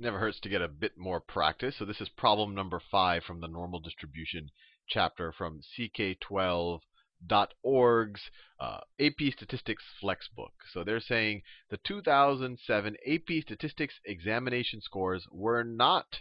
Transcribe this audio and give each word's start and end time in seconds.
never 0.00 0.18
hurts 0.18 0.40
to 0.40 0.48
get 0.48 0.62
a 0.62 0.68
bit 0.68 0.96
more 0.96 1.20
practice. 1.20 1.76
So 1.78 1.84
this 1.84 2.00
is 2.00 2.08
problem 2.08 2.54
number 2.54 2.80
five 2.90 3.24
from 3.24 3.40
the 3.40 3.48
normal 3.48 3.80
distribution 3.80 4.50
chapter 4.88 5.30
from 5.30 5.60
CK12.org's 5.78 8.30
uh, 8.58 8.80
AP 8.98 9.32
Statistics 9.32 9.84
Flexbook. 10.02 10.52
So 10.72 10.82
they're 10.82 11.00
saying 11.00 11.42
the 11.68 11.76
2007 11.76 12.96
AP 13.06 13.42
Statistics 13.42 14.00
examination 14.04 14.80
scores 14.80 15.28
were 15.30 15.62
not 15.62 16.20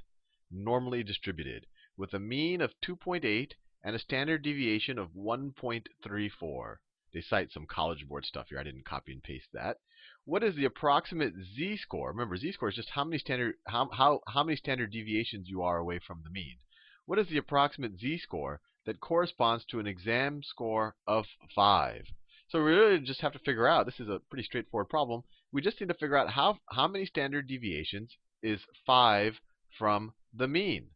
normally 0.52 1.04
distributed 1.04 1.66
with 1.96 2.14
a 2.14 2.20
mean 2.20 2.60
of 2.62 2.74
2.8 2.86 3.54
and 3.84 3.96
a 3.96 4.00
standard 4.00 4.44
deviation 4.44 5.00
of 5.00 5.12
1.34. 5.12 6.76
They 7.14 7.22
cite 7.22 7.52
some 7.52 7.66
College 7.66 8.08
Board 8.08 8.26
stuff 8.26 8.48
here. 8.50 8.60
I 8.60 8.64
didn't 8.64 8.86
copy 8.86 9.12
and 9.12 9.24
paste 9.24 9.50
that. 9.54 9.78
What 10.26 10.44
is 10.44 10.56
the 10.56 10.66
approximate 10.66 11.34
z-score? 11.56 12.10
Remember, 12.10 12.38
z-score 12.38 12.70
is 12.70 12.76
just 12.76 12.92
how 12.92 13.04
many 13.04 13.18
standard 13.18 13.56
how, 13.66 13.90
how, 13.92 14.22
how 14.28 14.44
many 14.44 14.56
standard 14.56 14.92
deviations 14.92 15.50
you 15.50 15.64
are 15.64 15.78
away 15.78 16.00
from 16.00 16.22
the 16.24 16.30
mean. 16.30 16.58
What 17.06 17.18
is 17.18 17.28
the 17.28 17.38
approximate 17.38 17.98
z-score 18.00 18.62
that 18.86 19.00
corresponds 19.00 19.66
to 19.66 19.80
an 19.80 19.88
exam 19.88 20.44
score 20.44 20.96
of 21.08 21.26
5? 21.56 22.06
So 22.50 22.64
we 22.64 22.72
really 22.72 23.00
just 23.00 23.22
have 23.22 23.34
to 23.34 23.40
figure 23.40 23.68
out, 23.68 23.86
this 23.86 24.00
is 24.00 24.10
a 24.10 24.22
pretty 24.30 24.44
straightforward 24.44 24.90
problem. 24.90 25.24
We 25.52 25.62
just 25.62 25.80
need 25.80 25.88
to 25.88 25.96
figure 25.96 26.18
out 26.18 26.30
how, 26.30 26.60
how 26.70 26.88
many 26.88 27.06
standard 27.06 27.48
deviations 27.48 28.16
is 28.44 28.62
5 28.86 29.40
from 29.78 30.14
the 30.34 30.48
mean. 30.48 30.90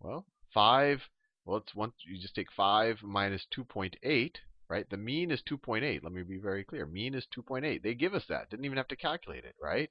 Well, 0.00 0.26
5, 0.54 1.02
well, 1.44 1.58
it's 1.58 1.74
one, 1.74 1.92
you 2.06 2.18
just 2.20 2.34
take 2.34 2.52
5 2.52 3.02
minus 3.02 3.46
2.8, 3.56 4.36
right? 4.68 4.88
The 4.90 4.96
mean 4.96 5.30
is 5.30 5.42
2.8. 5.42 6.02
Let 6.02 6.12
me 6.12 6.22
be 6.22 6.38
very 6.38 6.64
clear. 6.64 6.86
Mean 6.86 7.14
is 7.14 7.26
2.8. 7.36 7.82
They 7.82 7.94
give 7.94 8.14
us 8.14 8.24
that. 8.28 8.50
Didn't 8.50 8.64
even 8.64 8.76
have 8.76 8.88
to 8.88 8.96
calculate 8.96 9.44
it, 9.44 9.54
right? 9.62 9.90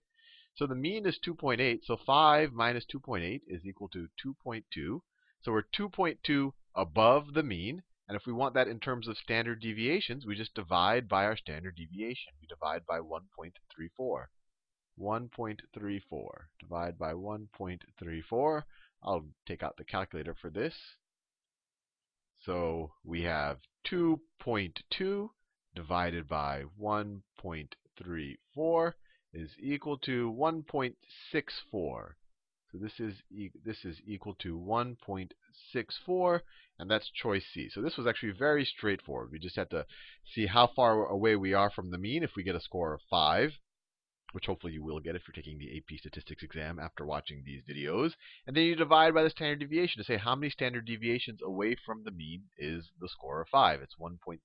So 0.55 0.66
the 0.66 0.76
mean 0.76 1.05
is 1.05 1.20
2.8. 1.26 1.86
So 1.86 1.98
5 1.98 2.53
minus 2.53 2.86
2.8 2.86 3.41
is 3.48 3.66
equal 3.66 3.90
to 3.90 4.08
2.2. 4.26 4.63
So 5.41 5.52
we're 5.52 5.63
2.2 5.63 6.52
above 6.75 7.33
the 7.33 7.44
mean. 7.44 7.83
And 8.08 8.16
if 8.16 8.25
we 8.25 8.33
want 8.33 8.53
that 8.53 8.67
in 8.67 8.80
terms 8.80 9.08
of 9.08 9.17
standard 9.17 9.61
deviations, 9.61 10.25
we 10.25 10.36
just 10.36 10.53
divide 10.53 11.09
by 11.09 11.25
our 11.25 11.38
standard 11.38 11.75
deviation. 11.75 12.33
We 12.39 12.48
divide 12.48 12.86
by 12.86 13.00
1.34. 13.00 14.28
1.34. 15.00 16.28
Divide 16.59 16.98
by 16.98 17.14
1.34. 17.14 18.64
I'll 19.03 19.25
take 19.45 19.61
out 19.61 19.78
the 19.78 19.83
calculator 19.83 20.33
for 20.33 20.50
this. 20.50 20.73
So 22.48 22.94
we 23.03 23.22
have 23.23 23.58
2.2 23.92 25.30
divided 25.76 26.30
by 26.30 26.64
1.34 26.81 28.94
is 29.34 29.50
equal 29.59 29.98
to 29.98 30.31
1.64. 30.31 30.94
So 32.72 32.78
this 32.78 33.00
is 33.00 33.16
e 33.30 33.50
this 33.66 33.84
is 33.84 33.98
equal 34.06 34.36
to 34.36 34.58
1.64, 34.58 36.42
and 36.80 36.89
that's 36.89 37.12
choice 37.22 37.44
C. 37.54 37.67
So 37.70 37.81
this 37.81 37.98
was 37.98 38.08
actually 38.08 38.31
very 38.31 38.64
straightforward. 38.64 39.32
We 39.32 39.39
just 39.39 39.58
had 39.58 39.70
to 39.72 39.86
see 40.34 40.45
how 40.45 40.67
far 40.73 41.06
away 41.06 41.36
we 41.36 41.54
are 41.54 41.70
from 41.70 41.92
the 41.92 41.98
mean. 41.98 42.23
If 42.23 42.38
we 42.38 42.44
get 42.44 42.56
a 42.56 42.61
score 42.61 42.94
of 42.94 43.02
5, 43.09 43.52
which 44.33 44.45
hopefully 44.45 44.73
you 44.73 44.83
will 44.83 45.00
get 45.00 45.16
if 45.16 45.23
you're 45.28 45.33
taking 45.33 45.58
the 45.58 45.78
AP 45.78 46.00
Statistics 46.00 46.44
exam 46.44 46.80
after 46.80 47.06
watching 47.06 47.44
these 47.45 47.61
videos. 47.64 48.14
And 48.45 48.56
then 48.56 48.64
you 48.64 48.75
divide 48.75 49.14
by 49.14 49.23
the 49.23 49.30
standard 49.30 49.59
deviation 49.59 50.02
to 50.02 50.06
say 50.06 50.17
how 50.17 50.36
many 50.36 50.50
standard 50.50 50.86
deviations 50.86 51.42
away 51.42 51.75
from 51.86 52.03
the 52.03 52.11
mean 52.11 52.44
is 52.58 52.92
the 53.00 53.09
score 53.09 53.42
of 53.42 53.48
5. 53.50 53.81
It's 53.81 53.95
1.64. 53.95 54.39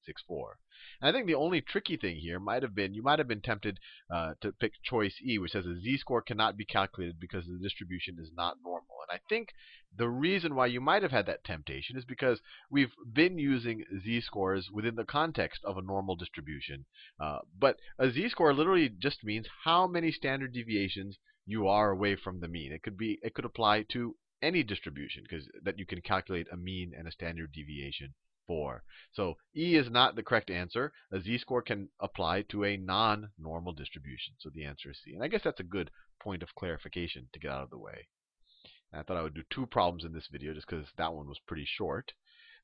And 1.00 1.08
I 1.08 1.12
think 1.12 1.27
the 1.27 1.34
only 1.34 1.60
tricky 1.60 1.97
thing 1.97 2.16
here 2.16 2.38
might 2.38 2.62
have 2.62 2.75
been 2.75 2.94
you 2.94 3.03
might 3.03 3.19
have 3.19 3.28
been 3.28 3.41
tempted 3.41 3.78
uh, 4.10 4.34
to 4.41 4.53
pick 4.53 4.72
choice 4.83 5.20
E, 5.25 5.38
which 5.38 5.53
says 5.53 5.66
a 5.66 5.78
z-score 5.80 6.22
cannot 6.22 6.56
be 6.56 6.64
calculated 6.64 7.20
because 7.20 7.44
the 7.47 7.58
distribution 7.62 8.19
is 8.20 8.30
not 8.34 8.58
normal. 8.64 8.97
And 9.08 9.16
I 9.16 9.20
think 9.28 9.48
the 9.96 10.08
reason 10.08 10.54
why 10.54 10.66
you 10.66 10.80
might 10.80 11.02
have 11.02 11.12
had 11.12 11.26
that 11.26 11.44
temptation 11.44 11.96
is 11.96 12.04
because 12.04 12.40
we've 12.70 12.92
been 13.12 13.38
using 13.38 13.84
z-scores 14.02 14.70
within 14.72 14.94
the 14.94 15.04
context 15.04 15.60
of 15.64 15.76
a 15.76 15.82
normal 15.82 16.16
distribution. 16.16 16.86
Uh, 17.20 17.41
but 17.58 17.76
a 17.98 18.10
z-score 18.10 18.54
literally 18.54 18.88
just 18.88 19.22
means 19.22 19.47
how 19.64 19.86
many 19.86 20.10
standard 20.10 20.52
deviations 20.52 21.19
you 21.44 21.69
are 21.69 21.91
away 21.91 22.16
from 22.16 22.41
the 22.41 22.48
mean. 22.48 22.72
It 22.72 22.82
could 22.82 22.97
be 22.97 23.19
it 23.22 23.34
could 23.34 23.44
apply 23.44 23.82
to 23.92 24.16
any 24.41 24.62
distribution 24.62 25.22
because 25.22 25.48
that 25.62 25.78
you 25.78 25.86
can 25.86 26.00
calculate 26.00 26.47
a 26.50 26.56
mean 26.56 26.92
and 26.97 27.06
a 27.06 27.12
standard 27.12 27.52
deviation 27.52 28.14
for. 28.47 28.82
So 29.12 29.36
E 29.56 29.76
is 29.76 29.91
not 29.91 30.16
the 30.16 30.22
correct 30.22 30.50
answer. 30.50 30.92
A 31.12 31.20
z-score 31.20 31.62
can 31.62 31.91
apply 32.00 32.42
to 32.42 32.64
a 32.64 32.76
non-normal 32.76 33.72
distribution. 33.75 34.34
So 34.38 34.50
the 34.50 34.64
answer 34.64 34.91
is 34.91 34.98
C. 35.04 35.12
And 35.14 35.22
I 35.22 35.28
guess 35.28 35.42
that's 35.44 35.60
a 35.60 35.64
good 35.64 35.91
point 36.20 36.42
of 36.42 36.54
clarification 36.54 37.28
to 37.32 37.38
get 37.38 37.50
out 37.50 37.62
of 37.62 37.70
the 37.70 37.78
way. 37.78 38.08
And 38.92 39.00
I 39.00 39.03
thought 39.03 39.16
I 39.16 39.22
would 39.22 39.34
do 39.34 39.42
two 39.48 39.66
problems 39.66 40.04
in 40.04 40.12
this 40.12 40.28
video 40.28 40.53
just 40.53 40.69
because 40.69 40.92
that 40.97 41.14
one 41.14 41.26
was 41.26 41.38
pretty 41.41 41.64
short. 41.64 42.12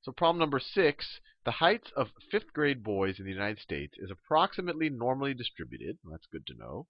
So 0.03 0.13
problem 0.13 0.39
number 0.39 0.61
six, 0.61 1.21
the 1.45 1.53
heights 1.53 1.91
of 1.97 2.13
fifth 2.31 2.53
grade 2.53 2.85
boys 2.85 3.19
in 3.19 3.25
the 3.25 3.33
United 3.33 3.59
States 3.59 3.97
is 3.97 4.11
approximately 4.11 4.91
normally 4.91 5.35
distributed. 5.35 5.99
That's 6.05 6.27
good 6.27 6.47
to 6.49 6.55
know. 6.55 6.87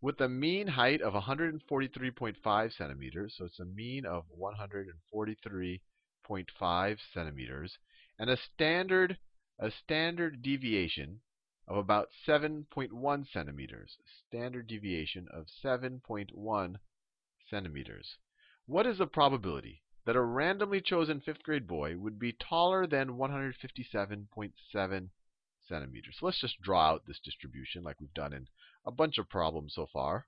With 0.00 0.20
a 0.20 0.28
mean 0.28 0.68
height 0.68 1.00
of 1.00 1.14
143.5 1.14 2.72
centimeters, 2.72 3.34
so 3.36 3.46
it's 3.46 3.58
a 3.58 3.64
mean 3.64 4.06
of 4.06 4.26
143.5 4.38 6.98
centimeters, 7.12 7.78
and 8.18 8.30
a 8.30 8.36
standard 8.36 9.18
a 9.58 9.72
standard 9.72 10.40
deviation 10.40 11.20
of 11.66 11.76
about 11.76 12.10
7.1 12.24 13.26
centimeters. 13.32 13.98
Standard 14.28 14.68
deviation 14.68 15.26
of 15.32 15.48
7.1 15.64 16.76
centimeters. 17.50 18.18
What 18.68 18.86
is 18.86 18.98
the 18.98 19.06
probability 19.06 19.80
that 20.04 20.14
a 20.14 20.20
randomly 20.20 20.82
chosen 20.82 21.22
fifth 21.22 21.42
grade 21.42 21.66
boy 21.66 21.96
would 21.96 22.18
be 22.18 22.34
taller 22.34 22.86
than 22.86 23.16
157.7 23.16 25.08
centimeters? 25.66 26.16
So 26.20 26.26
let's 26.26 26.38
just 26.42 26.60
draw 26.60 26.90
out 26.90 27.06
this 27.06 27.18
distribution 27.24 27.82
like 27.82 27.98
we've 27.98 28.12
done 28.12 28.34
in 28.34 28.46
a 28.84 28.90
bunch 28.90 29.16
of 29.16 29.30
problems 29.30 29.72
so 29.74 29.86
far. 29.90 30.26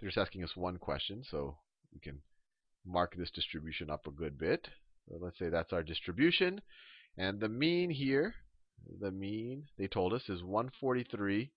They're 0.00 0.08
just 0.08 0.18
asking 0.18 0.42
us 0.42 0.56
one 0.56 0.78
question, 0.78 1.22
so 1.30 1.58
we 1.94 2.00
can 2.00 2.22
mark 2.84 3.14
this 3.14 3.30
distribution 3.30 3.88
up 3.88 4.08
a 4.08 4.10
good 4.10 4.36
bit. 4.36 4.66
So 5.08 5.18
let's 5.20 5.38
say 5.38 5.48
that's 5.48 5.72
our 5.72 5.84
distribution. 5.84 6.60
And 7.16 7.38
the 7.38 7.48
mean 7.48 7.90
here, 7.90 8.34
the 9.00 9.12
mean, 9.12 9.68
they 9.78 9.86
told 9.86 10.12
us, 10.12 10.28
is 10.28 10.42
143 10.42 11.52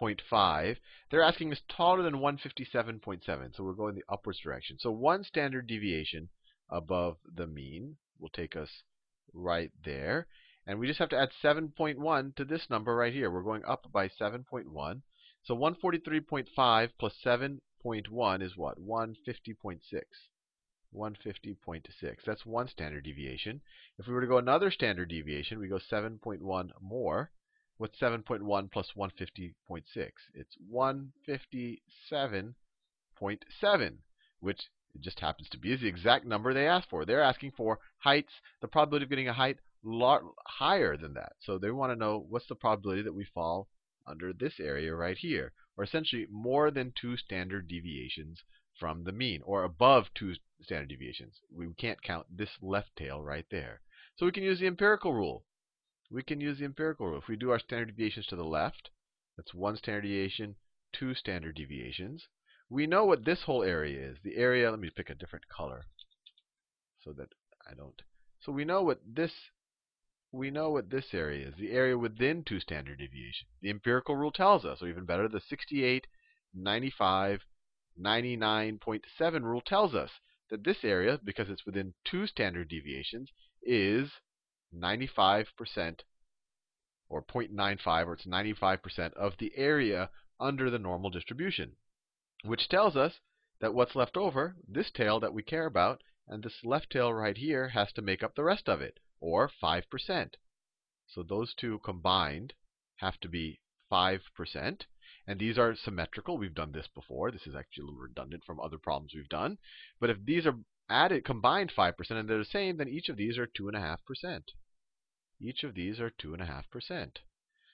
0.5. 0.00 0.76
They're 1.10 1.22
asking 1.22 1.52
us 1.52 1.60
taller 1.68 2.02
than 2.02 2.16
157.7, 2.16 3.56
so 3.56 3.64
we're 3.64 3.72
going 3.72 3.94
the 3.94 4.04
upwards 4.08 4.40
direction. 4.40 4.78
So 4.78 4.90
one 4.90 5.24
standard 5.24 5.66
deviation 5.66 6.28
above 6.70 7.16
the 7.24 7.46
mean 7.46 7.96
will 8.18 8.28
take 8.28 8.56
us 8.56 8.82
right 9.32 9.70
there. 9.84 10.26
And 10.66 10.78
we 10.78 10.86
just 10.86 10.98
have 10.98 11.10
to 11.10 11.18
add 11.18 11.30
7.1 11.42 12.34
to 12.36 12.44
this 12.44 12.68
number 12.68 12.94
right 12.94 13.12
here. 13.12 13.30
We're 13.30 13.42
going 13.42 13.64
up 13.64 13.90
by 13.92 14.08
7.1. 14.08 15.02
So 15.44 15.56
143.5 15.56 16.90
plus 16.98 17.14
7.1 17.24 18.42
is 18.42 18.56
what? 18.56 18.78
150.6. 18.80 19.80
150.6. 20.94 22.24
That's 22.24 22.46
one 22.46 22.68
standard 22.68 23.04
deviation. 23.04 23.60
If 23.98 24.06
we 24.06 24.14
were 24.14 24.22
to 24.22 24.26
go 24.26 24.38
another 24.38 24.70
standard 24.70 25.08
deviation, 25.08 25.60
we 25.60 25.68
go 25.68 25.78
7.1 25.78 26.70
more. 26.80 27.30
What's 27.78 27.98
7.1 28.00 28.72
plus 28.72 28.92
150.6? 28.96 29.52
It's 30.32 30.56
157.7, 30.72 32.54
which 34.40 34.62
just 34.98 35.20
happens 35.20 35.50
to 35.50 35.58
be 35.58 35.76
the 35.76 35.86
exact 35.86 36.24
number 36.24 36.54
they 36.54 36.66
asked 36.66 36.88
for. 36.88 37.04
They're 37.04 37.20
asking 37.22 37.52
for 37.52 37.78
heights, 37.98 38.32
the 38.62 38.68
probability 38.68 39.04
of 39.04 39.10
getting 39.10 39.28
a 39.28 39.34
height 39.34 39.58
higher 40.46 40.96
than 40.96 41.12
that. 41.14 41.34
So 41.40 41.58
they 41.58 41.70
want 41.70 41.92
to 41.92 41.96
know 41.96 42.24
what's 42.28 42.46
the 42.46 42.54
probability 42.54 43.02
that 43.02 43.14
we 43.14 43.24
fall 43.24 43.68
under 44.06 44.32
this 44.32 44.58
area 44.58 44.94
right 44.94 45.18
here, 45.18 45.52
or 45.76 45.84
essentially 45.84 46.26
more 46.30 46.70
than 46.70 46.94
two 46.98 47.18
standard 47.18 47.68
deviations 47.68 48.42
from 48.80 49.04
the 49.04 49.12
mean, 49.12 49.42
or 49.44 49.64
above 49.64 50.06
two 50.14 50.34
standard 50.62 50.88
deviations. 50.88 51.42
We 51.54 51.72
can't 51.74 52.02
count 52.02 52.26
this 52.34 52.56
left 52.62 52.96
tail 52.96 53.22
right 53.22 53.46
there. 53.50 53.82
So 54.16 54.24
we 54.24 54.32
can 54.32 54.44
use 54.44 54.60
the 54.60 54.66
empirical 54.66 55.12
rule 55.12 55.44
we 56.10 56.22
can 56.22 56.40
use 56.40 56.58
the 56.58 56.64
empirical 56.64 57.06
rule. 57.06 57.18
If 57.18 57.28
we 57.28 57.36
do 57.36 57.50
our 57.50 57.58
standard 57.58 57.88
deviations 57.88 58.26
to 58.26 58.36
the 58.36 58.44
left, 58.44 58.90
that's 59.36 59.54
one 59.54 59.76
standard 59.76 60.02
deviation, 60.02 60.56
two 60.92 61.14
standard 61.14 61.56
deviations. 61.56 62.28
We 62.68 62.86
know 62.86 63.04
what 63.04 63.24
this 63.24 63.42
whole 63.42 63.62
area 63.62 64.10
is. 64.10 64.18
The 64.22 64.36
area, 64.36 64.70
let 64.70 64.80
me 64.80 64.90
pick 64.90 65.10
a 65.10 65.14
different 65.14 65.48
color 65.48 65.86
so 67.02 67.12
that 67.12 67.28
I 67.68 67.74
don't. 67.74 68.02
So 68.40 68.52
we 68.52 68.64
know 68.64 68.82
what 68.82 69.00
this 69.06 69.32
we 70.32 70.50
know 70.50 70.70
what 70.70 70.90
this 70.90 71.14
area 71.14 71.48
is, 71.48 71.54
the 71.56 71.70
area 71.70 71.96
within 71.96 72.44
two 72.44 72.60
standard 72.60 72.98
deviations. 72.98 73.50
The 73.62 73.70
empirical 73.70 74.16
rule 74.16 74.32
tells 74.32 74.64
us, 74.64 74.82
or 74.82 74.88
even 74.88 75.06
better, 75.06 75.28
the 75.28 75.40
68, 75.40 76.06
95, 76.54 77.40
99.7 77.98 79.42
rule 79.42 79.62
tells 79.62 79.94
us 79.94 80.10
that 80.50 80.64
this 80.64 80.84
area, 80.84 81.18
because 81.24 81.48
it's 81.48 81.64
within 81.64 81.94
two 82.04 82.26
standard 82.26 82.68
deviations, 82.68 83.30
is 83.62 84.10
95% 84.74 86.00
or 87.08 87.22
0.95 87.22 88.06
or 88.06 88.14
it's 88.14 88.26
95% 88.26 89.12
of 89.14 89.36
the 89.38 89.52
area 89.56 90.10
under 90.40 90.70
the 90.70 90.78
normal 90.78 91.10
distribution, 91.10 91.76
which 92.44 92.68
tells 92.68 92.96
us 92.96 93.20
that 93.60 93.74
what's 93.74 93.94
left 93.94 94.16
over, 94.16 94.56
this 94.68 94.90
tail 94.90 95.20
that 95.20 95.32
we 95.32 95.42
care 95.42 95.66
about, 95.66 96.02
and 96.28 96.42
this 96.42 96.64
left 96.64 96.90
tail 96.90 97.12
right 97.12 97.38
here 97.38 97.68
has 97.68 97.92
to 97.92 98.02
make 98.02 98.22
up 98.22 98.34
the 98.34 98.44
rest 98.44 98.68
of 98.68 98.80
it, 98.80 98.98
or 99.20 99.48
5%. 99.62 100.34
So 101.06 101.22
those 101.22 101.54
two 101.54 101.78
combined 101.78 102.54
have 102.96 103.18
to 103.20 103.28
be 103.28 103.60
5%. 103.90 104.86
And 105.28 105.38
these 105.40 105.58
are 105.58 105.74
symmetrical. 105.74 106.38
We've 106.38 106.54
done 106.54 106.72
this 106.72 106.88
before. 106.88 107.30
This 107.30 107.46
is 107.46 107.54
actually 107.54 107.82
a 107.82 107.86
little 107.86 108.00
redundant 108.00 108.44
from 108.44 108.60
other 108.60 108.78
problems 108.78 109.12
we've 109.14 109.28
done. 109.28 109.58
But 110.00 110.10
if 110.10 110.24
these 110.24 110.46
are 110.46 110.58
added 110.88 111.24
combined 111.24 111.72
5% 111.76 111.94
and 112.10 112.28
they're 112.28 112.38
the 112.38 112.44
same, 112.44 112.76
then 112.76 112.88
each 112.88 113.08
of 113.08 113.16
these 113.16 113.38
are 113.38 113.46
2.5%. 113.46 114.42
Each 115.40 115.64
of 115.64 115.74
these 115.74 116.00
are 116.00 116.10
2.5%. 116.10 117.18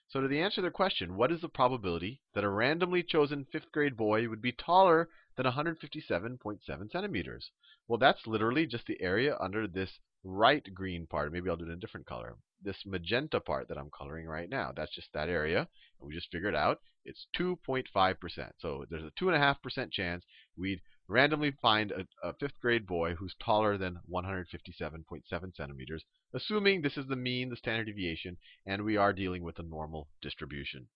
So 0.08 0.20
to 0.20 0.28
the 0.28 0.40
answer 0.40 0.56
to 0.56 0.62
the 0.62 0.70
question, 0.70 1.16
what 1.16 1.32
is 1.32 1.40
the 1.40 1.48
probability 1.48 2.20
that 2.34 2.44
a 2.44 2.48
randomly 2.48 3.02
chosen 3.02 3.46
fifth 3.46 3.72
grade 3.72 3.96
boy 3.96 4.28
would 4.28 4.42
be 4.42 4.52
taller 4.52 5.08
than 5.36 5.46
157.7 5.46 6.90
centimeters? 6.90 7.50
Well, 7.88 7.98
that's 7.98 8.26
literally 8.26 8.66
just 8.66 8.86
the 8.86 9.00
area 9.00 9.36
under 9.40 9.66
this 9.66 9.98
right 10.24 10.62
green 10.74 11.06
part. 11.06 11.32
Maybe 11.32 11.48
I'll 11.48 11.56
do 11.56 11.64
it 11.64 11.68
in 11.68 11.74
a 11.74 11.80
different 11.80 12.06
color. 12.06 12.36
This 12.60 12.84
magenta 12.84 13.40
part 13.40 13.68
that 13.68 13.78
I'm 13.78 13.90
coloring 13.90 14.26
right 14.26 14.48
now. 14.48 14.72
That's 14.74 14.94
just 14.94 15.12
that 15.14 15.28
area. 15.28 15.68
And 16.00 16.08
we 16.08 16.14
just 16.14 16.30
figured 16.30 16.54
out 16.54 16.80
it's 17.04 17.26
2.5%. 17.36 18.52
So 18.58 18.84
there's 18.90 19.04
a 19.04 19.22
2.5% 19.22 19.90
chance 19.90 20.24
we'd 20.56 20.80
randomly 21.12 21.50
find 21.50 21.92
a, 21.92 22.06
a, 22.22 22.32
fifth 22.32 22.58
grade 22.60 22.86
boy 22.86 23.14
who's 23.14 23.34
taller 23.38 23.76
than 23.76 24.00
157.7 24.10 25.54
centimeters, 25.54 26.04
assuming 26.32 26.80
this 26.80 26.96
is 26.96 27.06
the 27.06 27.16
mean, 27.16 27.50
the 27.50 27.56
standard 27.56 27.84
deviation, 27.84 28.38
and 28.64 28.82
we 28.82 28.96
are 28.96 29.12
dealing 29.12 29.42
with 29.42 29.58
a 29.58 29.62
normal 29.62 30.08
distribution. 30.22 30.88